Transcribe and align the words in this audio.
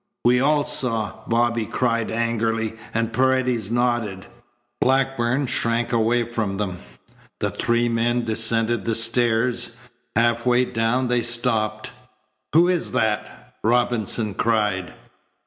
"We 0.25 0.39
all 0.41 0.63
saw," 0.63 1.19
Bobby 1.27 1.67
cried 1.67 2.09
angrily, 2.09 2.75
and 2.91 3.13
Paredes 3.13 3.69
nodded. 3.69 4.25
Blackburn 4.79 5.45
shrank 5.45 5.93
away 5.93 6.23
from 6.23 6.57
them. 6.57 6.79
The 7.39 7.51
three 7.51 7.87
men 7.87 8.25
descended 8.25 8.85
the 8.85 8.95
stairs. 8.95 9.75
Half 10.15 10.43
way 10.43 10.65
down 10.65 11.07
they 11.07 11.21
stopped. 11.21 11.91
"Who 12.53 12.67
is 12.67 12.93
that?" 12.93 13.53
Robinson 13.63 14.33
cried. 14.33 14.95